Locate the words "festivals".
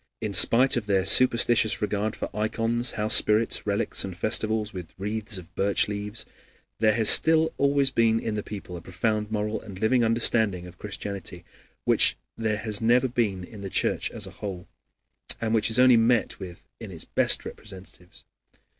4.17-4.73